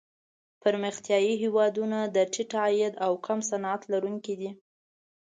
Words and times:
پرمختیايي 0.61 1.33
هېوادونه 1.43 1.97
د 2.15 2.17
ټیټ 2.33 2.51
عاید 2.61 2.93
او 3.05 3.11
کم 3.25 3.39
صنعت 3.49 3.81
لرونکي 3.91 4.33
دي. 4.41 4.49